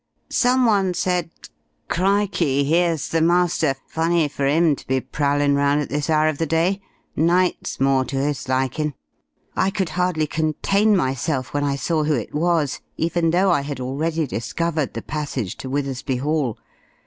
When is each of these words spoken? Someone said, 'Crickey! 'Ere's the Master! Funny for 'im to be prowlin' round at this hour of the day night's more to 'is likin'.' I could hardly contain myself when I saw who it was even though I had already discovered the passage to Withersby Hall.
Someone 0.31 0.95
said, 0.95 1.29
'Crickey! 1.87 2.73
'Ere's 2.75 3.09
the 3.09 3.21
Master! 3.21 3.75
Funny 3.87 4.27
for 4.27 4.47
'im 4.47 4.75
to 4.75 4.87
be 4.87 4.99
prowlin' 4.99 5.53
round 5.53 5.79
at 5.79 5.89
this 5.89 6.09
hour 6.09 6.27
of 6.27 6.39
the 6.39 6.47
day 6.47 6.81
night's 7.15 7.79
more 7.79 8.03
to 8.05 8.17
'is 8.17 8.49
likin'.' 8.49 8.95
I 9.55 9.69
could 9.69 9.89
hardly 9.89 10.25
contain 10.25 10.97
myself 10.97 11.53
when 11.53 11.63
I 11.63 11.75
saw 11.75 12.03
who 12.05 12.15
it 12.15 12.33
was 12.33 12.81
even 12.97 13.29
though 13.29 13.51
I 13.51 13.61
had 13.61 13.79
already 13.79 14.25
discovered 14.25 14.95
the 14.95 15.03
passage 15.03 15.55
to 15.57 15.69
Withersby 15.69 16.15
Hall. 16.17 16.57